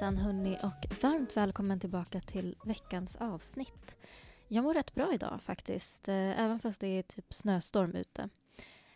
[0.00, 3.96] Hejsan hörni och varmt välkommen tillbaka till veckans avsnitt.
[4.48, 8.28] Jag mår rätt bra idag faktiskt, eh, även fast det är typ snöstorm ute.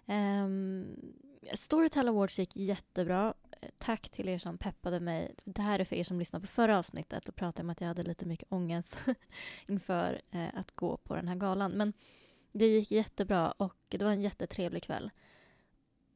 [0.06, 1.14] Ehm, um,
[1.54, 3.34] Storytel Awards gick jättebra.
[3.60, 5.34] Eh, tack till er som peppade mig.
[5.44, 7.88] Det här är för er som lyssnade på förra avsnittet och pratade om att jag
[7.88, 8.98] hade lite mycket ångest
[9.68, 11.72] inför eh, att gå på den här galan.
[11.72, 11.92] Men
[12.52, 15.10] det gick jättebra och det var en jättetrevlig kväll.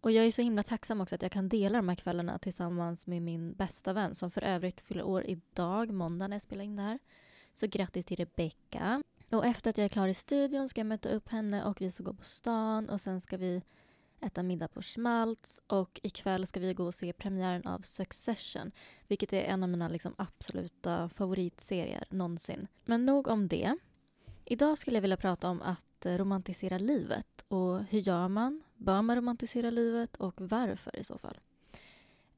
[0.01, 3.07] Och jag är så himla tacksam också att jag kan dela de här kvällarna tillsammans
[3.07, 6.77] med min bästa vän som för övrigt fyller år idag, måndag när jag spelar in
[6.77, 6.99] det här.
[7.55, 9.03] Så grattis till Rebecca.
[9.31, 11.91] Och efter att jag är klar i studion ska jag möta upp henne och vi
[11.91, 13.63] ska gå på stan och sen ska vi
[14.21, 18.73] äta middag på Schmaltz och ikväll ska vi gå och se premiären av Succession
[19.07, 22.67] vilket är en av mina liksom absoluta favoritserier någonsin.
[22.85, 23.77] Men nog om det.
[24.51, 28.63] Idag skulle jag vilja prata om att eh, romantisera livet och hur gör man?
[28.77, 31.39] Bör man romantisera livet och varför i så fall?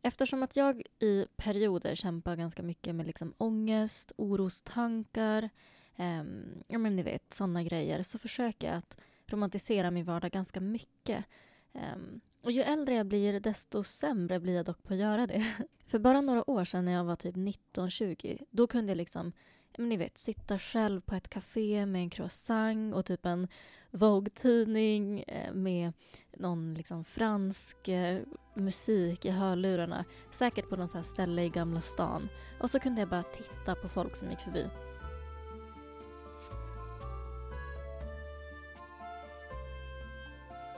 [0.03, 5.50] Eftersom att jag i perioder kämpar ganska mycket med liksom ångest, orostankar,
[5.97, 6.25] eh,
[6.66, 11.25] ja men ni vet sådana grejer, så försöker jag att romantisera min vardag ganska mycket.
[11.72, 11.97] Eh,
[12.43, 15.54] och ju äldre jag blir, desto sämre blir jag dock på att göra det.
[15.87, 19.32] För bara några år sedan när jag var typ 19-20, då kunde jag liksom
[19.80, 23.48] men ni vet, sitta själv på ett café med en croissant och typ en
[23.91, 25.92] Vogue-tidning eh, med
[26.36, 28.22] någon liksom fransk eh,
[28.54, 30.04] musik i hörlurarna.
[30.32, 32.28] Säkert på något ställe i Gamla stan.
[32.60, 34.66] Och så kunde jag bara titta på folk som gick förbi.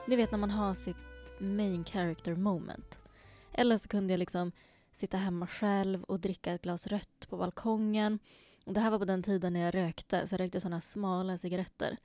[0.07, 0.97] Ni vet när man har sitt
[1.39, 2.99] main character moment.
[3.53, 4.53] Eller så kunde jag liksom
[4.93, 8.19] sitta hemma själv och dricka ett glas rött på balkongen
[8.65, 11.97] det här var på den tiden när jag rökte, så jag rökte såna smala cigaretter.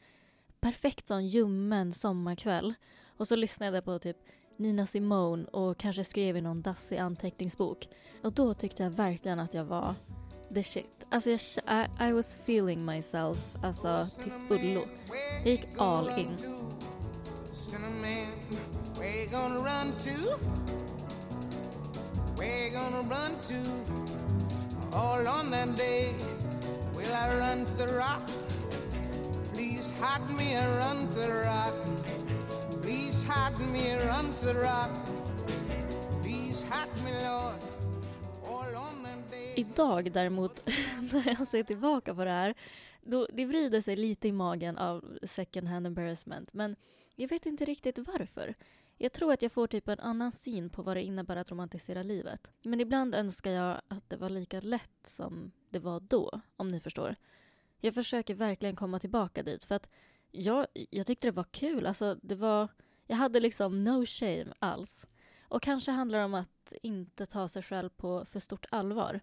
[0.59, 2.73] Perfekt sån ljummen sommarkväll.
[3.17, 4.17] Och så lyssnade jag på typ
[4.57, 7.87] Nina Simone och kanske skrev i någon dassig anteckningsbok.
[8.23, 9.95] Och då tyckte jag verkligen att jag var
[10.53, 11.05] the shit.
[11.09, 14.85] Alltså jag, I, I was feeling myself, alltså till fullo.
[15.43, 16.37] Jag gick all in.
[19.31, 19.93] Gonna run
[23.47, 23.53] to?
[24.93, 26.15] All on that day
[26.97, 28.21] Will I run to the rock?
[29.53, 31.75] Please hide me and run to the rock.
[32.81, 34.91] Please hide me and run to the rock.
[36.23, 37.67] Please hide me Lord.
[39.55, 40.61] Idag däremot,
[41.13, 42.53] när jag ser tillbaka på det här,
[43.01, 46.53] då, det vrider sig lite i magen av second hand embarrassment.
[46.53, 46.75] Men
[47.15, 48.55] jag vet inte riktigt varför.
[48.97, 52.03] Jag tror att jag får typ en annan syn på vad det innebär att romantisera
[52.03, 52.51] livet.
[52.63, 56.79] Men ibland önskar jag att det var lika lätt som det var då, om ni
[56.79, 57.15] förstår.
[57.79, 59.89] Jag försöker verkligen komma tillbaka dit för att
[60.31, 61.85] jag, jag tyckte det var kul.
[61.85, 62.67] Alltså, det var,
[63.07, 65.07] jag hade liksom no shame alls.
[65.41, 69.19] Och kanske handlar det om att inte ta sig själv på för stort allvar.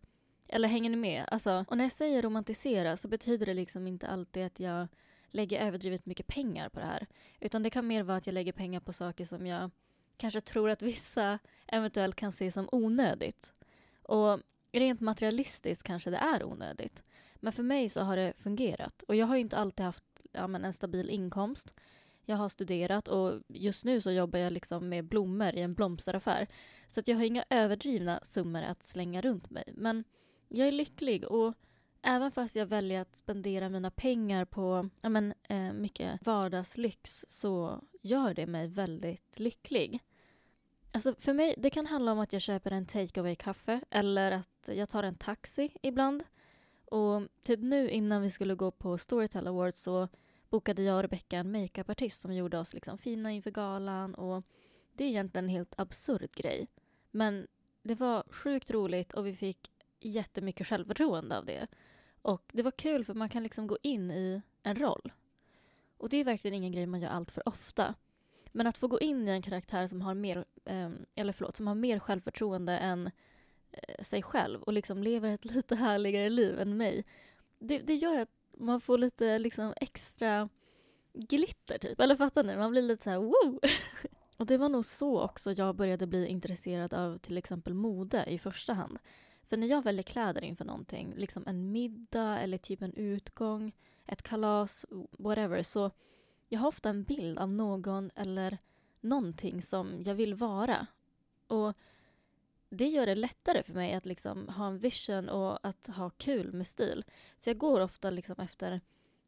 [0.48, 1.24] Eller hänger ni med?
[1.30, 4.88] Alltså, och när jag säger romantisera så betyder det liksom inte alltid att jag
[5.30, 7.06] lägger överdrivet mycket pengar på det här.
[7.40, 9.70] Utan det kan mer vara att jag lägger pengar på saker som jag
[10.16, 13.52] kanske tror att vissa eventuellt kan se som onödigt.
[14.02, 14.40] Och
[14.80, 17.02] rent materialistiskt kanske det är onödigt.
[17.34, 19.02] Men för mig så har det fungerat.
[19.02, 21.74] Och jag har ju inte alltid haft ja, men en stabil inkomst.
[22.24, 26.46] Jag har studerat och just nu så jobbar jag liksom med blommor i en blomsteraffär.
[26.86, 29.64] Så att jag har inga överdrivna summor att slänga runt mig.
[29.76, 30.04] Men
[30.48, 31.54] jag är lycklig och
[32.02, 37.80] även fast jag väljer att spendera mina pengar på ja, men, eh, mycket vardagslyx så
[38.02, 40.00] gör det mig väldigt lycklig.
[40.92, 44.48] Alltså för mig, det kan handla om att jag köper en takeaway kaffe eller att
[44.68, 46.24] jag tar en taxi ibland.
[46.84, 50.08] Och typ nu innan vi skulle gå på Storytel Awards så
[50.48, 54.44] bokade jag och Rebecca en makeupartist som gjorde oss liksom fina inför galan och
[54.92, 56.68] det är egentligen en helt absurd grej.
[57.10, 57.46] Men
[57.82, 59.70] det var sjukt roligt och vi fick
[60.00, 61.66] jättemycket självförtroende av det.
[62.22, 65.12] Och det var kul för man kan liksom gå in i en roll.
[65.96, 67.94] Och det är verkligen ingen grej man gör allt för ofta.
[68.52, 71.66] Men att få gå in i en karaktär som har mer, eh, eller förlåt, som
[71.66, 73.10] har mer självförtroende än
[73.82, 77.04] Eh, sig själv och liksom lever ett lite härligare liv än mig.
[77.58, 80.48] Det, det gör att man får lite liksom extra
[81.12, 82.56] glitter typ, eller fattar ni?
[82.56, 83.60] Man blir lite så här wow!
[84.36, 88.38] och det var nog så också jag började bli intresserad av till exempel mode i
[88.38, 88.98] första hand.
[89.42, 93.72] För när jag väljer kläder inför någonting, liksom en middag eller typ en utgång,
[94.06, 94.86] ett kalas,
[95.18, 95.90] whatever, så
[96.48, 98.58] jag har ofta en bild av någon eller
[99.00, 100.86] någonting som jag vill vara.
[101.46, 101.76] Och
[102.74, 106.52] det gör det lättare för mig att liksom ha en vision och att ha kul
[106.52, 107.04] med stil.
[107.38, 108.80] Så jag går ofta liksom efter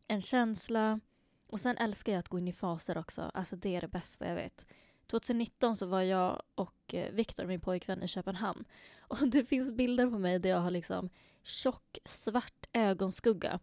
[0.06, 1.00] en känsla
[1.46, 3.30] och sen älskar jag att gå in i faser också.
[3.34, 4.66] Alltså det är det bästa jag vet.
[5.06, 8.64] 2019 så var jag och eh, Viktor, min pojkvän, i Köpenhamn.
[9.08, 11.10] Och det finns bilder på mig där jag har liksom
[11.42, 13.60] tjock svart ögonskugga.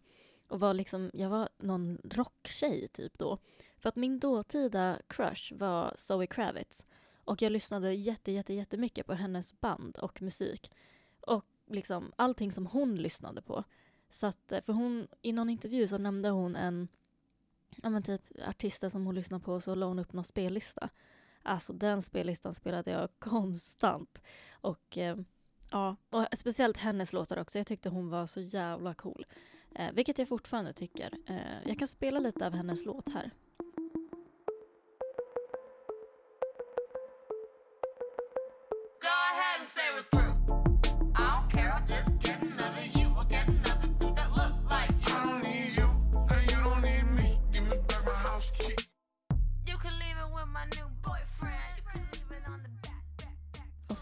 [0.48, 3.38] Och var liksom, jag var någon rocktjej typ då.
[3.78, 6.86] För att min dåtida crush var Zoe Kravitz.
[7.24, 10.70] Och jag lyssnade jätte, jätte, jättemycket på hennes band och musik.
[11.20, 13.64] Och liksom allting som hon lyssnade på.
[14.10, 16.88] Så att, eh, för hon, i någon intervju så nämnde hon en
[17.82, 20.88] ja men typ artister som hon lyssnar på och så la hon upp någon spellista.
[21.42, 24.22] Alltså den spellistan spelade jag konstant.
[24.52, 25.16] Och eh,
[25.70, 27.58] ja, och speciellt hennes låtar också.
[27.58, 29.26] Jag tyckte hon var så jävla cool.
[29.74, 31.10] Eh, vilket jag fortfarande tycker.
[31.26, 33.30] Eh, jag kan spela lite av hennes låt här.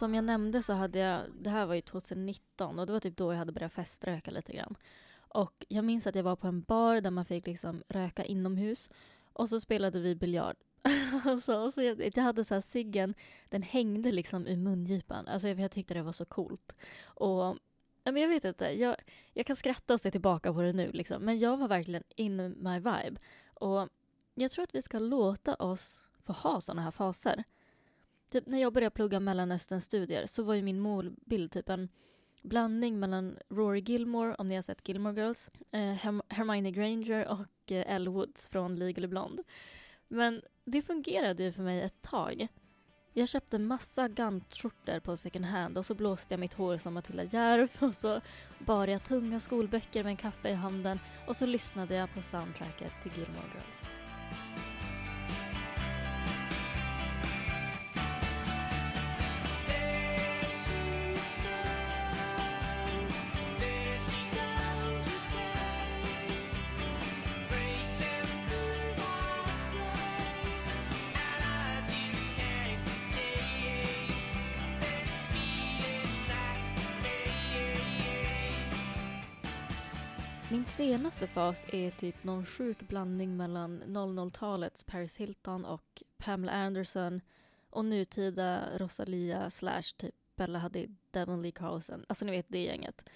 [0.02, 3.16] Som jag nämnde så hade jag, det här var ju 2019 och det var typ
[3.16, 4.74] då jag hade börjat feströka lite grann.
[5.14, 8.90] Och jag minns att jag var på en bar där man fick liksom röka inomhus
[9.32, 10.56] och så spelade vi biljard.
[11.24, 13.14] alltså, och så jag, jag hade så här ciggen,
[13.48, 15.26] den hängde liksom i mungipan.
[15.26, 16.76] Alltså jag, jag tyckte det var så coolt.
[17.04, 17.56] Och
[18.04, 18.96] men jag vet inte, jag,
[19.32, 21.22] jag kan skratta och se tillbaka på det nu liksom.
[21.22, 23.16] Men jag var verkligen in my vibe.
[23.54, 23.88] Och
[24.34, 27.44] jag tror att vi ska låta oss få ha sådana här faser.
[28.32, 31.88] Typ när jag började plugga Mellanösternstudier så var ju min målbild typ en
[32.42, 37.94] blandning mellan Rory Gilmore, om ni har sett Gilmore Girls, eh, Hermione Granger och eh,
[37.94, 39.42] Elle Woods från Legally Blonde.
[40.08, 42.48] Men det fungerade ju för mig ett tag.
[43.12, 47.24] Jag köpte massa gantskjortor på second hand och så blåste jag mitt hår som Matilda
[47.24, 48.20] Järf och så
[48.58, 52.92] bar jag tunga skolböcker med en kaffe i handen och så lyssnade jag på soundtracket
[53.02, 53.92] till Gilmore Girls.
[80.52, 87.20] Min senaste fas är typ någon sjuk blandning mellan 00-talets Paris Hilton och Pamela Anderson
[87.70, 92.04] och nutida Rosalia slash typ Bella Hadid, Devon Lee Carlson.
[92.08, 93.08] Alltså ni vet det gänget.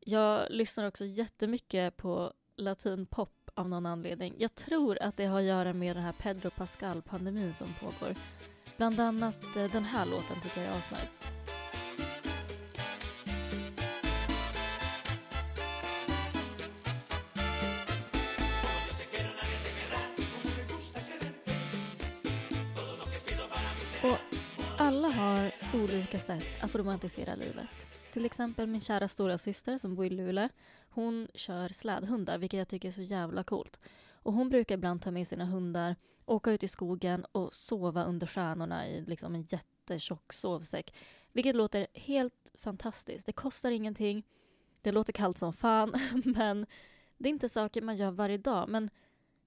[0.00, 4.34] Jag lyssnar också jättemycket på latinpop av någon anledning.
[4.38, 8.14] Jag tror att det har att göra med den här Pedro Pascal-pandemin som pågår.
[8.76, 11.39] Bland annat eh, den här låten tycker jag är asnice.
[26.10, 27.70] Olika sätt att romantisera livet.
[28.12, 30.48] Till exempel min kära stora syster som bor i Luleå.
[30.88, 33.80] Hon kör slädhundar, vilket jag tycker är så jävla coolt.
[34.12, 38.26] Och hon brukar ibland ta med sina hundar, åka ut i skogen och sova under
[38.26, 40.94] stjärnorna i liksom en jättetjock sovsäck.
[41.32, 43.26] Vilket låter helt fantastiskt.
[43.26, 44.26] Det kostar ingenting.
[44.80, 46.66] Det låter kallt som fan, men
[47.18, 48.68] det är inte saker man gör varje dag.
[48.68, 48.90] Men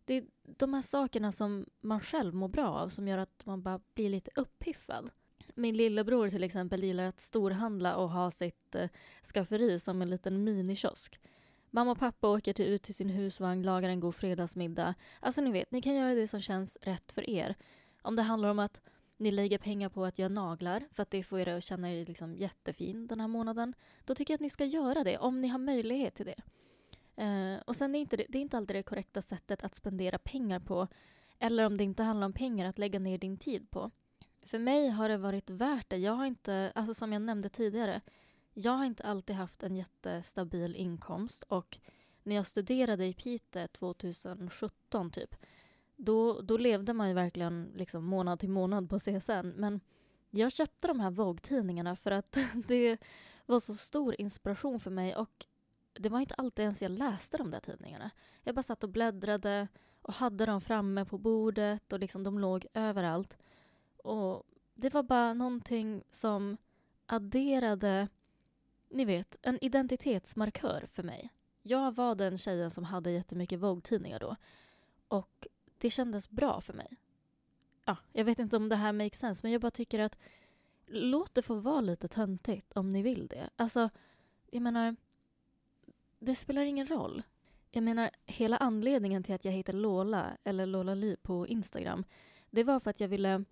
[0.05, 3.61] det är de här sakerna som man själv mår bra av som gör att man
[3.61, 5.11] bara blir lite uppiffad.
[5.55, 8.89] Min lillebror till exempel gillar att storhandla och ha sitt eh,
[9.23, 11.19] skafferi som en liten minikiosk.
[11.69, 14.95] Mamma och pappa åker till, ut till sin husvagn, lagar en god fredagsmiddag.
[15.19, 17.55] Alltså ni vet, ni kan göra det som känns rätt för er.
[18.01, 18.81] Om det handlar om att
[19.17, 22.05] ni lägger pengar på att göra naglar för att det får er att känna er
[22.05, 23.73] liksom jättefin den här månaden.
[24.05, 26.41] Då tycker jag att ni ska göra det om ni har möjlighet till det.
[27.23, 30.17] Uh, och sen är inte det, det är inte alltid det korrekta sättet att spendera
[30.17, 30.87] pengar på.
[31.39, 33.91] Eller om det inte handlar om pengar, att lägga ner din tid på.
[34.43, 35.97] För mig har det varit värt det.
[35.97, 38.01] Jag har inte, alltså som jag nämnde tidigare,
[38.53, 41.77] jag har inte alltid haft en jättestabil inkomst och
[42.23, 45.35] när jag studerade i Piteå 2017 typ,
[45.95, 49.47] då, då levde man ju verkligen liksom månad till månad på CSN.
[49.55, 49.81] Men
[50.29, 52.97] jag köpte de här Vogue-tidningarna för att det
[53.45, 55.45] var så stor inspiration för mig och
[55.93, 58.11] det var inte alltid ens jag läste de där tidningarna.
[58.43, 59.67] Jag bara satt och bläddrade
[60.01, 63.37] och hade dem framme på bordet och liksom de låg överallt.
[64.03, 64.43] Och
[64.73, 66.57] det var bara någonting som
[67.05, 68.07] adderade,
[68.89, 71.29] ni vet, en identitetsmarkör för mig.
[71.61, 74.35] Jag var den tjejen som hade jättemycket Vogue-tidningar då.
[75.07, 76.97] Och det kändes bra för mig.
[77.85, 80.17] Ja, jag vet inte om det här makes sense, men jag bara tycker att
[80.85, 83.49] låt det få vara lite töntigt om ni vill det.
[83.55, 83.89] Alltså,
[84.51, 84.95] jag menar,
[86.19, 87.23] det spelar ingen roll.
[87.71, 92.03] Jag menar, hela anledningen till att jag heter Lola, eller Lola Li på Instagram,
[92.49, 93.43] det var för att jag ville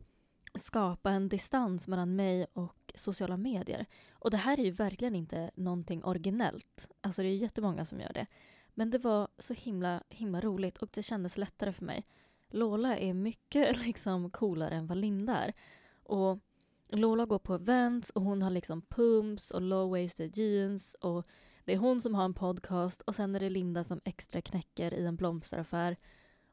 [0.53, 3.85] skapa en distans mellan mig och sociala medier.
[4.11, 6.87] Och det här är ju verkligen inte någonting originellt.
[7.01, 8.25] Alltså det är jättemånga som gör det.
[8.73, 12.05] Men det var så himla, himla roligt och det kändes lättare för mig.
[12.49, 15.53] Lola är mycket liksom coolare än vad Linda är.
[16.03, 16.39] Och
[16.89, 21.27] Lola går på events och hon har liksom pumps och low-waisted jeans och
[21.65, 24.93] det är hon som har en podcast och sen är det Linda som extra knäcker
[24.93, 25.97] i en blomsteraffär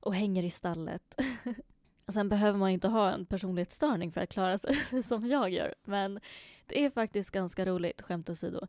[0.00, 1.14] och hänger i stallet.
[2.09, 5.75] och sen behöver man inte ha en personlighetsstörning för att klara sig som jag gör.
[5.85, 6.21] Men
[6.67, 8.67] det är faktiskt ganska roligt, skämt åsido.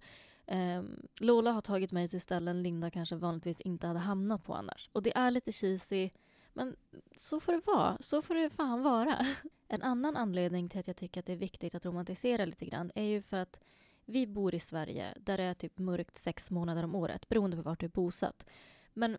[0.47, 4.89] Um, Lola har tagit mig till ställen Linda kanske vanligtvis inte hade hamnat på annars.
[4.93, 6.09] Och det är lite cheesy,
[6.53, 6.75] men
[7.15, 7.97] så får det vara.
[7.99, 9.25] Så får det fan vara.
[9.71, 12.91] En annan anledning till att jag tycker att det är viktigt att romantisera lite grann
[12.95, 13.59] är ju för att
[14.05, 17.63] vi bor i Sverige där det är typ mörkt sex månader om året beroende på
[17.63, 18.45] vart du är bosatt.
[18.93, 19.17] Men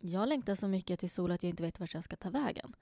[0.00, 2.74] jag längtar så mycket till sol att jag inte vet vart jag ska ta vägen.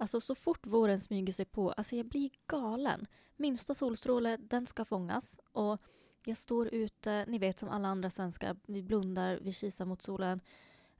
[0.00, 3.06] Alltså så fort våren smyger sig på, alltså jag blir galen.
[3.36, 5.40] Minsta solstråle, den ska fångas.
[5.52, 5.80] Och
[6.24, 10.40] jag står ute, ni vet som alla andra svenskar, vi blundar, vi kisar mot solen.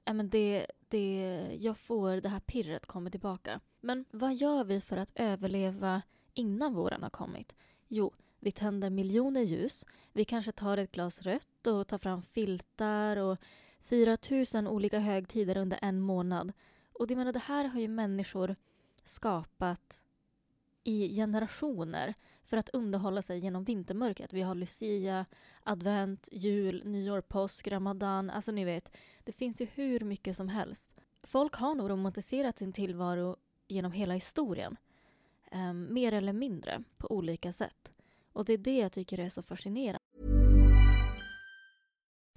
[0.05, 3.59] Äh, men det, det, jag får, det här pirret kommer tillbaka.
[3.81, 6.01] Men vad gör vi för att överleva
[6.33, 7.55] innan våren har kommit?
[7.87, 9.85] Jo, vi tänder miljoner ljus.
[10.13, 13.37] Vi kanske tar ett glas rött och tar fram filtar och
[13.79, 16.53] firar tusen olika högtider under en månad.
[16.93, 18.55] Och det, menar, det här har ju människor
[19.07, 20.03] skapat
[20.83, 22.13] i generationer
[22.43, 24.33] för att underhålla sig genom vintermörkret.
[24.33, 25.25] Vi har Lucia,
[25.63, 28.29] advent, jul, nyår, påsk, ramadan.
[28.29, 30.91] Alltså ni vet, det finns ju hur mycket som helst.
[31.23, 33.37] Folk har nog romantiserat sin tillvaro
[33.67, 34.77] genom hela historien.
[35.51, 37.91] Um, mer eller mindre, på olika sätt.
[38.33, 40.08] Och det är det jag tycker är så fascinerande.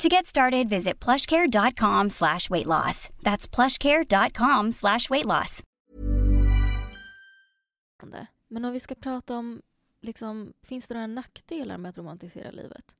[0.00, 3.10] To get started, visit plushcare.com slash weight loss.
[3.22, 5.62] That's plushcare.com slash weight loss.
[8.48, 9.62] Men om vi ska prata om,
[10.00, 12.96] liksom, finns det några nackdelar med att romantisera livet?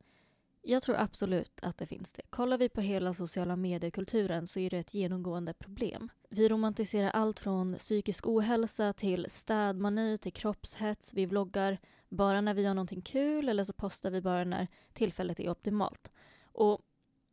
[0.63, 2.23] Jag tror absolut att det finns det.
[2.31, 6.09] Kollar vi på hela sociala mediekulturen så är det ett genomgående problem.
[6.29, 11.15] Vi romantiserar allt från psykisk ohälsa till städmani till kroppshets.
[11.15, 11.79] Vi vloggar
[12.09, 16.11] bara när vi gör någonting kul eller så postar vi bara när tillfället är optimalt.
[16.53, 16.81] Och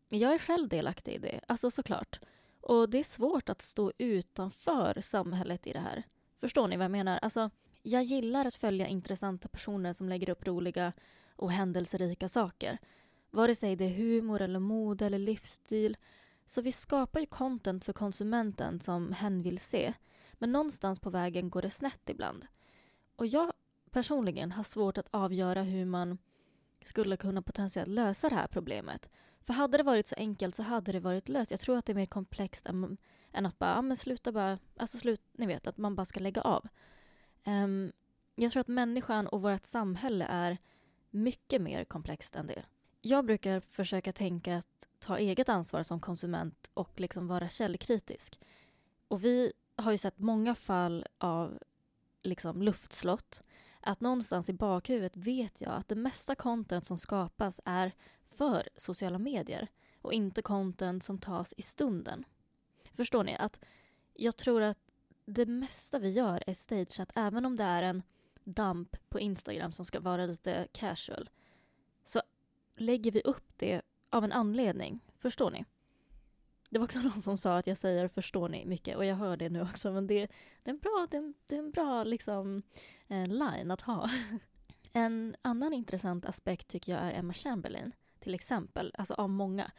[0.09, 2.19] jag är själv delaktig i det, alltså såklart.
[2.61, 6.03] Och det är svårt att stå utanför samhället i det här.
[6.35, 7.19] Förstår ni vad jag menar?
[7.21, 7.49] Alltså,
[7.83, 10.93] jag gillar att följa intressanta personer som lägger upp roliga
[11.35, 12.77] och händelserika saker.
[13.31, 15.97] Vare sig det är humor eller mode eller livsstil.
[16.45, 19.93] Så vi skapar ju content för konsumenten som hen vill se.
[20.33, 22.47] Men någonstans på vägen går det snett ibland.
[23.15, 23.53] Och jag
[23.91, 26.17] personligen har svårt att avgöra hur man
[26.83, 29.09] skulle kunna potentiellt lösa det här problemet.
[29.47, 31.51] För hade det varit så enkelt så hade det varit löst.
[31.51, 32.97] Jag tror att det är mer komplext än,
[33.31, 36.41] än att bara, men sluta bara, alltså slut, ni vet, att man bara ska lägga
[36.41, 36.67] av.
[37.45, 37.91] Um,
[38.35, 40.57] jag tror att människan och vårt samhälle är
[41.09, 42.63] mycket mer komplext än det.
[43.01, 48.39] Jag brukar försöka tänka att ta eget ansvar som konsument och liksom vara källkritisk.
[49.07, 51.59] Och vi har ju sett många fall av
[52.23, 53.43] liksom luftslott.
[53.87, 57.91] Att någonstans i bakhuvudet vet jag att det mesta content som skapas är
[58.25, 59.67] för sociala medier
[60.01, 62.25] och inte content som tas i stunden.
[62.91, 63.35] Förstår ni?
[63.35, 63.59] Att
[64.13, 64.77] jag tror att
[65.25, 68.03] det mesta vi gör är stageat, även om det är en
[68.43, 71.29] dump på Instagram som ska vara lite casual.
[72.03, 72.21] Så
[72.75, 74.99] lägger vi upp det av en anledning.
[75.13, 75.65] Förstår ni?
[76.69, 79.37] Det var också någon som sa att jag säger förstår ni mycket och jag hör
[79.37, 80.27] det nu också men det,
[80.63, 82.63] det är en bra, det är en, det är en bra liksom,
[83.07, 84.09] eh, line att ha.
[84.93, 89.71] En annan intressant aspekt tycker jag är Emma Chamberlain till exempel, alltså av många.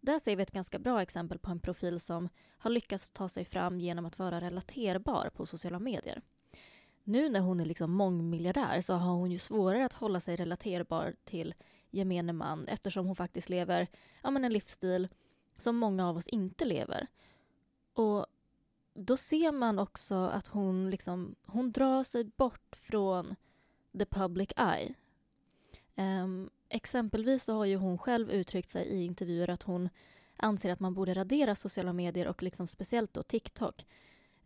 [0.00, 2.28] Där ser vi ett ganska bra exempel på en profil som
[2.58, 6.22] har lyckats ta sig fram genom att vara relaterbar på sociala medier.
[7.04, 11.14] Nu när hon är liksom mångmiljardär så har hon ju svårare att hålla sig relaterbar
[11.24, 11.54] till
[11.90, 13.88] gemene man eftersom hon faktiskt lever
[14.22, 15.08] ja, men en livsstil
[15.60, 17.06] som många av oss inte lever.
[17.92, 18.26] Och
[18.94, 23.36] då ser man också att hon, liksom, hon drar sig bort från
[23.98, 24.94] the public eye.
[25.96, 29.88] Um, exempelvis så har ju hon själv uttryckt sig i intervjuer att hon
[30.36, 33.86] anser att man borde radera sociala medier och liksom speciellt då TikTok.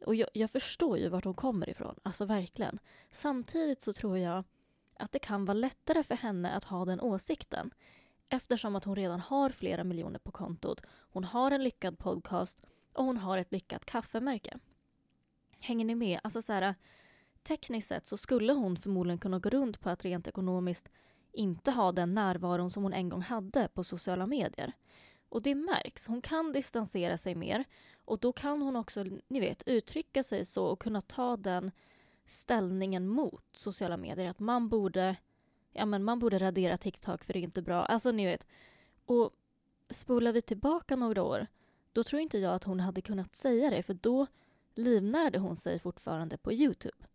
[0.06, 2.78] Och jag, jag förstår ju vart hon kommer ifrån, alltså verkligen.
[3.10, 4.44] Samtidigt så tror jag
[4.98, 7.70] att det kan vara lättare för henne att ha den åsikten
[8.28, 13.04] eftersom att hon redan har flera miljoner på kontot, hon har en lyckad podcast och
[13.04, 14.58] hon har ett lyckat kaffemärke.
[15.62, 16.20] Hänger ni med?
[16.22, 16.74] Alltså så här,
[17.42, 20.88] tekniskt sett så skulle hon förmodligen kunna gå runt på att rent ekonomiskt
[21.32, 24.72] inte ha den närvaron som hon en gång hade på sociala medier.
[25.28, 26.06] Och det märks.
[26.06, 27.64] Hon kan distansera sig mer
[28.04, 31.70] och då kan hon också, ni vet, uttrycka sig så och kunna ta den
[32.26, 34.30] ställningen mot sociala medier.
[34.30, 35.16] Att man borde,
[35.74, 37.84] ja men man borde radera TikTok för det är inte bra.
[37.84, 38.46] Alltså ni vet.
[39.06, 39.30] Och
[39.90, 41.46] spolar vi tillbaka några år,
[41.92, 44.26] då tror inte jag att hon hade kunnat säga det för då
[44.74, 47.06] livnärde hon sig fortfarande på Youtube.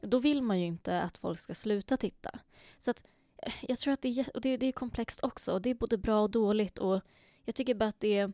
[0.00, 2.38] Då vill man ju inte att folk ska sluta titta.
[2.78, 3.04] Så att
[3.36, 5.52] eh, jag tror att det är, och det, det är komplext också.
[5.52, 6.78] Och det är både bra och dåligt.
[6.78, 7.00] Och
[7.44, 8.32] jag tycker bara att det är,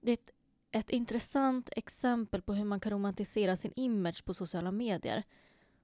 [0.00, 0.30] det är ett,
[0.70, 5.22] ett intressant exempel på hur man kan romantisera sin image på sociala medier.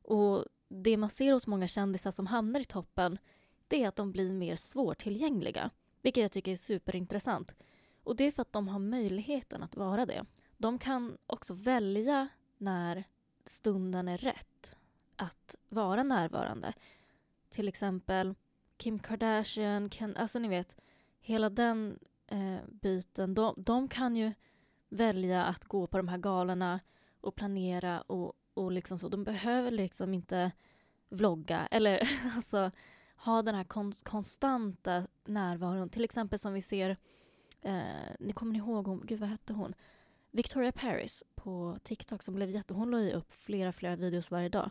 [0.02, 3.18] Och det man ser hos många kändisar som hamnar i toppen
[3.68, 5.70] det är att de blir mer svårtillgängliga.
[6.02, 7.54] Vilket jag tycker är superintressant.
[8.02, 10.24] Och det är för att de har möjligheten att vara det.
[10.56, 12.28] De kan också välja
[12.58, 13.04] när
[13.46, 14.76] stunden är rätt
[15.16, 16.72] att vara närvarande.
[17.48, 18.34] Till exempel
[18.76, 20.76] Kim Kardashian, Ken, alltså ni vet,
[21.20, 23.34] hela den eh, biten.
[23.34, 24.32] De, de kan ju
[24.88, 26.80] välja att gå på de här galorna
[27.20, 29.08] och planera och, och liksom så.
[29.08, 30.52] De behöver liksom inte
[31.08, 32.70] vlogga eller alltså
[33.16, 35.88] ha den här kon konstanta närvaron.
[35.88, 36.96] Till exempel som vi ser,
[37.62, 37.82] eh,
[38.18, 39.74] ni kommer ni ihåg, hon, gud vad hette hon?
[40.30, 42.74] Victoria Paris på TikTok som blev jätte...
[42.74, 44.70] Hon la ju upp flera, flera videos varje dag.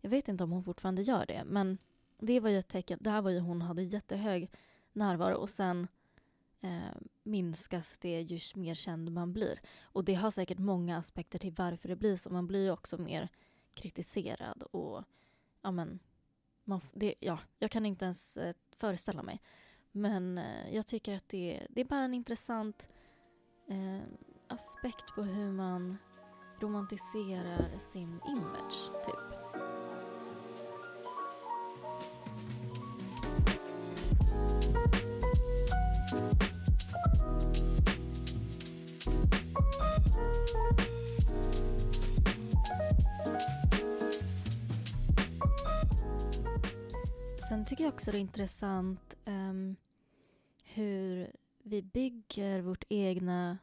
[0.00, 1.78] Jag vet inte om hon fortfarande gör det, men
[2.18, 2.98] det var ju ett tecken.
[3.00, 4.50] Det här var ju hon hade jättehög
[4.92, 5.88] närvaro och sen
[6.60, 9.60] eh, minskas det ju mer känd man blir.
[9.82, 12.30] Och det har säkert många aspekter till varför det blir så.
[12.30, 13.28] Man blir ju också mer
[13.74, 15.04] kritiserad och
[15.62, 15.98] ja men,
[16.64, 19.42] man, det, ja, jag kan inte ens eh, föreställa mig.
[19.92, 22.88] Men eh, jag tycker att det, det är bara en intressant
[23.68, 24.02] eh,
[24.48, 25.96] aspekt på hur man
[26.60, 29.39] romantiserar sin image, typ.
[47.50, 49.76] Sen tycker jag också det är intressant um,
[51.62, 53.58] vi bygger vårt egna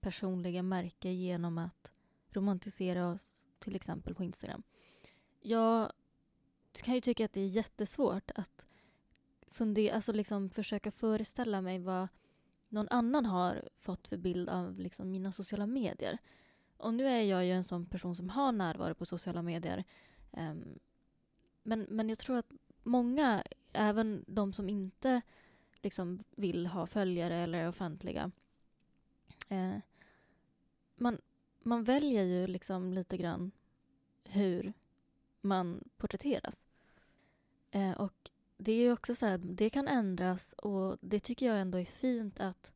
[0.00, 1.92] personliga märke genom att
[2.30, 4.62] romantisera oss till exempel på Instagram.
[5.40, 5.92] Jag
[6.82, 8.66] kan ju tycka att det är jättesvårt att
[9.48, 12.08] fundera, alltså liksom försöka föreställa mig vad
[12.68, 16.18] någon annan har fått för bild av liksom mina sociala medier.
[16.76, 19.84] Och nu är jag ju en sån person som har närvaro på sociala medier.
[20.30, 20.78] Um,
[21.62, 25.22] men, men jag tror att många, även de som inte
[25.82, 28.30] liksom vill ha följare eller är offentliga,
[29.48, 29.76] eh,
[30.96, 31.18] man,
[31.62, 33.50] man väljer ju liksom lite grann
[34.24, 34.72] hur
[35.40, 36.64] man porträtteras.
[37.70, 41.78] Eh, och det är också så här, det kan ändras och det tycker jag ändå
[41.78, 42.72] är fint att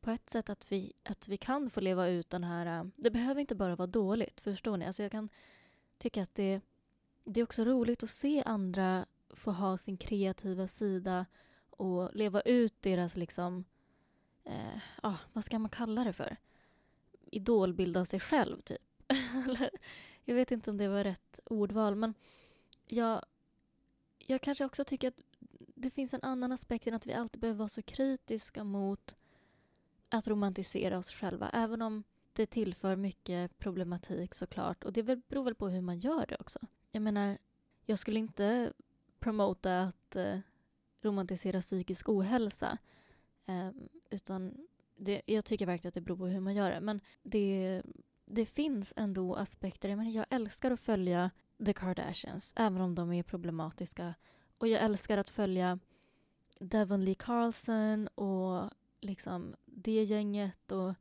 [0.00, 2.78] på ett sätt att vi, att vi kan få leva ut den här...
[2.80, 4.86] Eh, det behöver inte bara vara dåligt, förstår ni?
[4.86, 5.28] Alltså jag kan
[5.98, 6.60] tycka att det,
[7.24, 11.26] det är också roligt att se andra få ha sin kreativa sida
[11.70, 13.64] och leva ut deras liksom...
[14.44, 16.36] Eh, ah, vad ska man kalla det för?
[17.30, 19.02] Idolbild av sig själv, typ.
[20.24, 22.14] jag vet inte om det var rätt ordval, men
[22.86, 23.24] jag,
[24.18, 25.20] jag kanske också tycker att
[25.74, 29.16] det finns en annan aspekt än att vi alltid behöver vara så kritiska mot
[30.08, 34.84] att romantisera oss själva, även om det tillför mycket problematik såklart.
[34.84, 36.58] Och det beror väl på hur man gör det också.
[36.92, 37.38] Jag menar,
[37.84, 38.72] jag skulle inte
[39.26, 40.38] promota att eh,
[41.02, 42.78] romantisera psykisk ohälsa.
[43.46, 43.70] Eh,
[44.10, 46.80] utan det, jag tycker verkligen att det beror på hur man gör det.
[46.80, 47.82] Men det,
[48.24, 49.88] det finns ändå aspekter.
[49.88, 51.30] Jag, menar, jag älskar att följa
[51.66, 54.14] The Kardashians, även om de är problematiska.
[54.58, 55.78] Och jag älskar att följa
[56.58, 60.72] Devon Lee Carlson och liksom det gänget.
[60.72, 60.94] Och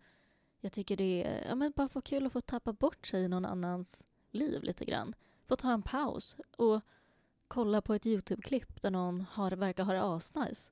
[0.59, 3.27] jag tycker det är ja, men bara få kul att få tappa bort sig i
[3.27, 5.15] någon annans liv lite grann.
[5.45, 6.81] Få ta en paus och
[7.47, 10.71] kolla på ett Youtube-klipp där någon har, verkar ha det asnice.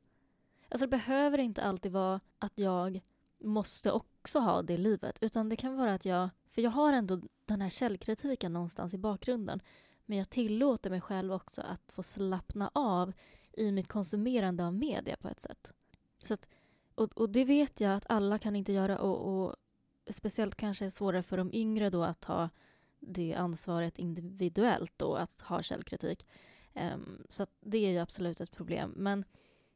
[0.69, 3.01] Alltså det behöver inte alltid vara att jag
[3.39, 5.17] måste också ha det livet.
[5.21, 8.97] Utan det kan vara att jag, för jag har ändå den här källkritiken någonstans i
[8.97, 9.61] bakgrunden.
[10.05, 13.13] Men jag tillåter mig själv också att få slappna av
[13.53, 15.73] i mitt konsumerande av media på ett sätt.
[16.25, 16.49] Så att,
[16.95, 19.55] och, och det vet jag att alla kan inte göra och, och
[20.09, 22.49] speciellt kanske är svårare för de yngre då att ta
[22.99, 26.25] det ansvaret individuellt då, att ha källkritik.
[26.75, 28.93] Um, så det är ju absolut ett problem.
[28.95, 29.25] Men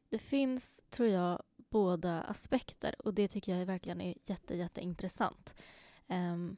[0.08, 5.54] det finns, tror jag, båda aspekter och det tycker jag verkligen är jätte, jätteintressant.
[6.06, 6.56] Um,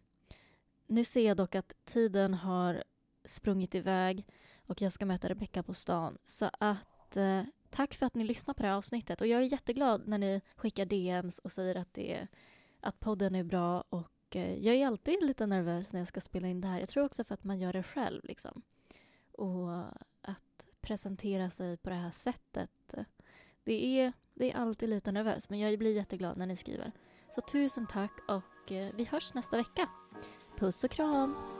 [0.86, 2.84] nu ser jag dock att tiden har
[3.24, 4.26] sprungit iväg
[4.66, 6.18] och jag ska möta Rebecka på stan.
[6.24, 9.52] Så att uh, tack för att ni lyssnar på det här avsnittet och jag är
[9.52, 12.26] jätteglad när ni skickar DMs och säger att, det,
[12.80, 16.48] att podden är bra och uh, jag är alltid lite nervös när jag ska spela
[16.48, 16.80] in det här.
[16.80, 18.62] Jag tror också för att man gör det själv liksom.
[19.40, 19.78] Och
[20.22, 22.70] att presentera sig på det här sättet
[23.64, 26.92] det är, det är alltid lite nervöst, men jag blir jätteglad när ni skriver.
[27.34, 29.88] Så tusen tack och eh, vi hörs nästa vecka.
[30.56, 31.59] Puss och kram!